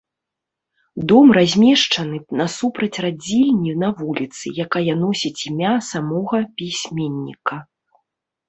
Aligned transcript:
Дом 1.11 1.27
размешчаны 1.37 2.17
насупраць 2.39 3.01
радзільні 3.05 3.71
на 3.83 3.89
вуліцы, 3.99 4.45
якая 4.65 4.93
носіць 5.05 5.37
імя 5.51 5.75
самога 5.91 6.39
пісьменніка. 6.63 7.55